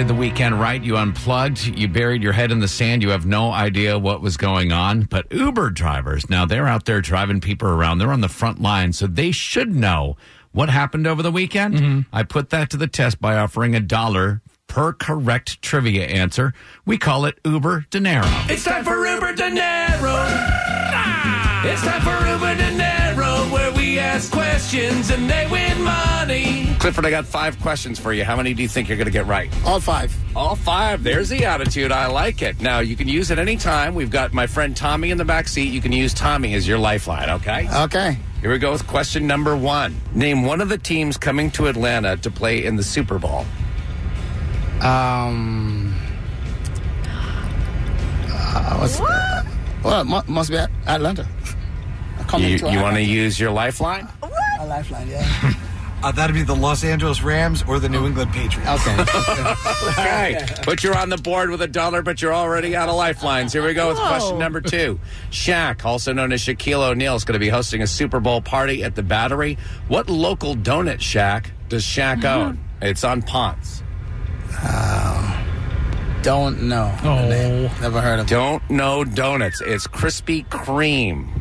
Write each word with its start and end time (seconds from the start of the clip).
Did 0.00 0.08
the 0.08 0.14
weekend 0.14 0.58
right. 0.58 0.82
You 0.82 0.96
unplugged. 0.96 1.66
You 1.78 1.86
buried 1.86 2.22
your 2.22 2.32
head 2.32 2.50
in 2.50 2.60
the 2.60 2.68
sand. 2.68 3.02
You 3.02 3.10
have 3.10 3.26
no 3.26 3.52
idea 3.52 3.98
what 3.98 4.22
was 4.22 4.38
going 4.38 4.72
on. 4.72 5.02
But 5.02 5.30
Uber 5.30 5.68
drivers, 5.68 6.30
now 6.30 6.46
they're 6.46 6.66
out 6.66 6.86
there 6.86 7.02
driving 7.02 7.42
people 7.42 7.68
around. 7.68 7.98
They're 7.98 8.10
on 8.10 8.22
the 8.22 8.28
front 8.28 8.62
line, 8.62 8.94
so 8.94 9.06
they 9.06 9.30
should 9.30 9.74
know 9.74 10.16
what 10.52 10.70
happened 10.70 11.06
over 11.06 11.22
the 11.22 11.30
weekend. 11.30 12.06
I 12.14 12.22
put 12.22 12.48
that 12.48 12.70
to 12.70 12.78
the 12.78 12.86
test 12.86 13.20
by 13.20 13.36
offering 13.36 13.74
a 13.74 13.80
dollar 13.80 14.40
per 14.68 14.94
correct 14.94 15.60
trivia 15.60 16.06
answer. 16.06 16.54
We 16.86 16.96
call 16.96 17.26
it 17.26 17.38
Uber 17.44 17.84
Dinero. 17.90 18.24
It's 18.48 18.64
time 18.64 18.84
for 18.86 19.06
Uber 19.06 19.34
Dinero. 19.34 20.00
Ah! 20.02 21.62
It's 21.62 21.82
time 21.82 22.00
for 22.00 22.26
Uber 22.26 22.54
Dinero, 22.54 23.19
where 23.50 23.72
we 23.72 23.98
ask 23.98 24.30
questions 24.30 25.10
and 25.10 25.28
they 25.28 25.46
win 25.50 25.82
money. 25.82 26.74
Clifford, 26.78 27.04
I 27.04 27.10
got 27.10 27.26
five 27.26 27.60
questions 27.60 27.98
for 27.98 28.12
you. 28.12 28.24
How 28.24 28.36
many 28.36 28.54
do 28.54 28.62
you 28.62 28.68
think 28.68 28.88
you're 28.88 28.96
going 28.96 29.06
to 29.06 29.12
get 29.12 29.26
right? 29.26 29.52
All 29.66 29.80
five. 29.80 30.14
All 30.34 30.56
five. 30.56 31.02
There's 31.02 31.28
the 31.28 31.44
attitude. 31.44 31.92
I 31.92 32.06
like 32.06 32.42
it. 32.42 32.60
Now, 32.60 32.78
you 32.78 32.96
can 32.96 33.08
use 33.08 33.30
it 33.30 33.38
any 33.38 33.56
time. 33.56 33.94
We've 33.94 34.10
got 34.10 34.32
my 34.32 34.46
friend 34.46 34.76
Tommy 34.76 35.10
in 35.10 35.18
the 35.18 35.24
back 35.24 35.48
seat. 35.48 35.72
You 35.72 35.80
can 35.80 35.92
use 35.92 36.14
Tommy 36.14 36.54
as 36.54 36.66
your 36.66 36.78
lifeline, 36.78 37.28
okay? 37.30 37.68
Okay. 37.84 38.16
Here 38.40 38.50
we 38.50 38.58
go 38.58 38.72
with 38.72 38.86
question 38.86 39.26
number 39.26 39.56
one. 39.56 40.00
Name 40.14 40.44
one 40.44 40.60
of 40.60 40.68
the 40.68 40.78
teams 40.78 41.18
coming 41.18 41.50
to 41.52 41.66
Atlanta 41.66 42.16
to 42.18 42.30
play 42.30 42.64
in 42.64 42.76
the 42.76 42.82
Super 42.82 43.18
Bowl. 43.18 43.44
Um. 44.80 45.94
Uh, 48.52 48.78
what's, 48.78 48.98
uh, 48.98 49.44
well, 49.84 50.00
it 50.00 50.28
must 50.28 50.50
be 50.50 50.56
Atlanta. 50.86 51.28
Coming 52.30 52.50
You, 52.50 52.58
to 52.58 52.70
you 52.70 52.80
want 52.80 52.94
to 52.94 53.02
use 53.02 53.40
your 53.40 53.50
lifeline? 53.50 54.08
A 54.60 54.66
lifeline, 54.66 55.08
yeah. 55.08 55.52
Uh, 56.02 56.10
that'd 56.10 56.32
be 56.32 56.42
the 56.42 56.56
Los 56.56 56.82
Angeles 56.82 57.22
Rams 57.22 57.62
or 57.68 57.78
the 57.78 57.86
New 57.90 58.06
England 58.06 58.32
Patriots. 58.32 58.70
Okay. 58.88 59.02
Okay. 59.90 60.46
But 60.64 60.82
you're 60.82 60.96
on 60.96 61.10
the 61.10 61.18
board 61.18 61.50
with 61.50 61.60
a 61.60 61.66
dollar, 61.66 62.00
but 62.00 62.22
you're 62.22 62.32
already 62.32 62.74
out 62.74 62.88
of 62.88 62.94
lifelines. 62.94 63.52
Here 63.52 63.62
we 63.62 63.74
go 63.74 63.88
with 63.88 63.98
question 63.98 64.38
number 64.38 64.62
two. 64.62 64.98
Shaq, 65.30 65.84
also 65.84 66.14
known 66.14 66.32
as 66.32 66.40
Shaquille 66.40 66.88
O'Neal, 66.88 67.16
is 67.16 67.24
going 67.24 67.34
to 67.34 67.38
be 67.38 67.50
hosting 67.50 67.82
a 67.82 67.86
Super 67.86 68.18
Bowl 68.18 68.40
party 68.40 68.82
at 68.82 68.94
the 68.94 69.02
Battery. 69.02 69.58
What 69.88 70.08
local 70.08 70.54
donut 70.54 71.00
shack 71.02 71.50
does 71.68 71.84
Shaq 71.84 72.24
own? 72.24 72.58
It's 72.80 73.04
on 73.04 73.20
Ponce. 73.20 73.82
Don't 76.22 76.62
know. 76.62 76.94
Oh. 77.02 77.28
Never 77.80 78.00
heard 78.00 78.20
of 78.20 78.26
it. 78.26 78.30
Don't 78.30 78.68
know 78.70 79.04
donuts. 79.04 79.60
It's 79.60 79.86
Krispy 79.86 80.46
Kreme. 80.48 81.39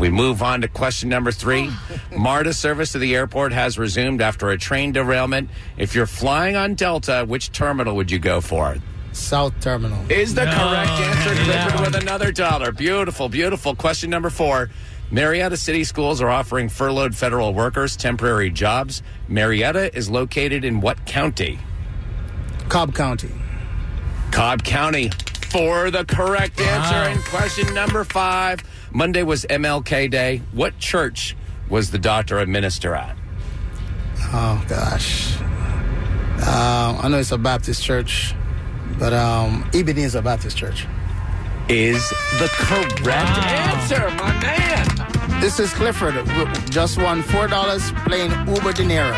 We 0.00 0.08
move 0.08 0.42
on 0.42 0.62
to 0.62 0.68
question 0.68 1.10
number 1.10 1.30
three. 1.30 1.70
MARTA 2.16 2.54
service 2.54 2.92
to 2.92 2.98
the 2.98 3.14
airport 3.14 3.52
has 3.52 3.78
resumed 3.78 4.22
after 4.22 4.48
a 4.48 4.56
train 4.58 4.92
derailment. 4.92 5.50
If 5.76 5.94
you're 5.94 6.06
flying 6.06 6.56
on 6.56 6.74
Delta, 6.74 7.24
which 7.28 7.52
terminal 7.52 7.94
would 7.96 8.10
you 8.10 8.18
go 8.18 8.40
for? 8.40 8.76
South 9.12 9.52
Terminal. 9.60 9.98
Is 10.10 10.34
the 10.34 10.44
No, 10.46 10.52
correct 10.52 10.90
answer. 10.92 11.34
yeah. 11.34 11.68
Clifford 11.68 11.80
with 11.92 12.02
another 12.02 12.32
dollar. 12.32 12.72
Beautiful, 12.72 13.28
beautiful. 13.28 13.74
Question 13.76 14.08
number 14.08 14.30
four. 14.30 14.70
Marietta 15.10 15.56
City 15.56 15.82
Schools 15.84 16.22
are 16.22 16.30
offering 16.30 16.68
furloughed 16.68 17.14
federal 17.14 17.52
workers 17.52 17.96
temporary 17.96 18.48
jobs. 18.50 19.02
Marietta 19.28 19.94
is 19.96 20.08
located 20.08 20.64
in 20.64 20.80
what 20.80 21.04
county? 21.06 21.58
Cobb 22.68 22.94
County. 22.94 23.32
Cobb 24.30 24.62
County 24.62 25.10
for 25.50 25.90
the 25.90 26.04
correct 26.04 26.60
answer. 26.60 26.94
Wow. 26.94 27.04
And 27.12 27.24
question 27.24 27.72
number 27.74 28.04
five. 28.04 28.60
Monday 28.92 29.22
was 29.22 29.44
MLK 29.50 30.10
Day. 30.10 30.42
What 30.52 30.78
church 30.78 31.36
was 31.68 31.90
the 31.90 31.98
doctor 31.98 32.38
a 32.38 32.46
minister 32.46 32.94
at? 32.94 33.16
Oh 34.32 34.64
gosh. 34.68 35.36
Um, 35.40 36.98
I 37.02 37.08
know 37.08 37.18
it's 37.18 37.32
a 37.32 37.38
Baptist 37.38 37.82
church, 37.82 38.34
but 38.98 39.12
um, 39.12 39.68
Ebenezer 39.74 40.22
Baptist 40.22 40.56
Church. 40.56 40.86
Is 41.68 42.08
the 42.40 42.48
correct 42.52 43.38
answer, 43.38 44.10
my 44.16 44.32
man. 44.42 45.40
This 45.40 45.60
is 45.60 45.72
Clifford. 45.72 46.14
w- 46.14 46.46
Just 46.70 46.98
won 47.00 47.22
four 47.22 47.46
dollars 47.46 47.92
playing 48.06 48.30
Uber 48.48 48.72
Dinero. 48.72 49.12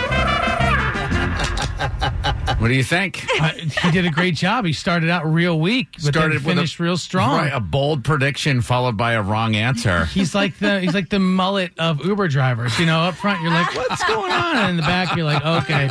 What 2.63 2.69
do 2.69 2.75
you 2.75 2.85
think? 2.85 3.27
Uh, 3.41 3.51
he 3.83 3.91
did 3.91 4.07
a 4.07 4.11
great 4.11 4.37
job. 4.37 4.65
He 4.65 4.73
started 4.73 5.11
out 5.11 5.27
real 5.27 5.59
weak, 5.59 5.89
but 6.05 6.15
then 6.15 6.31
with 6.31 6.43
a- 6.43 6.45
finished 6.45 6.79
real 6.79 6.97
strong. 6.97 7.39
Right, 7.39 7.53
a 7.53 7.59
bold 7.59 8.05
prediction 8.05 8.61
followed 8.61 8.97
by 8.97 9.15
a 9.15 9.23
wrong 9.23 9.57
answer. 9.57 10.05
He's 10.05 10.33
like 10.33 10.57
the 10.61 10.79
he's 10.79 10.95
like 10.95 11.09
the 11.09 11.19
mullet 11.19 11.73
of 11.81 12.07
Uber 12.07 12.29
drivers. 12.29 12.79
You 12.79 12.87
know, 12.87 13.01
up 13.01 13.17
front 13.17 13.43
you're 13.43 13.51
like, 13.51 13.75
what's 13.75 14.05
going 14.05 14.31
on? 14.31 14.57
And 14.57 14.71
in 14.71 14.77
the 14.77 14.83
back 14.83 15.17
you're 15.17 15.25
like, 15.25 15.45
okay, 15.45 15.89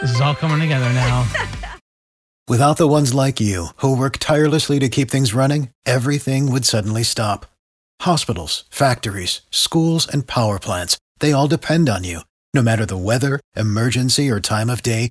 this 0.00 0.12
is 0.12 0.20
all 0.22 0.34
coming 0.34 0.60
together 0.60 0.90
now. 0.94 1.26
Without 2.48 2.78
the 2.78 2.88
ones 2.88 3.12
like 3.12 3.38
you, 3.38 3.66
who 3.76 3.94
work 3.94 4.16
tirelessly 4.16 4.78
to 4.78 4.88
keep 4.88 5.10
things 5.10 5.34
running, 5.34 5.68
everything 5.84 6.50
would 6.50 6.64
suddenly 6.64 7.02
stop. 7.02 7.44
Hospitals, 8.00 8.64
factories, 8.70 9.42
schools, 9.50 10.08
and 10.10 10.26
power 10.26 10.58
plants, 10.58 10.96
they 11.20 11.32
all 11.32 11.48
depend 11.48 11.90
on 11.90 12.02
you. 12.02 12.20
No 12.54 12.62
matter 12.62 12.86
the 12.86 12.96
weather, 12.96 13.40
emergency, 13.54 14.30
or 14.30 14.40
time 14.40 14.70
of 14.70 14.80
day, 14.82 15.10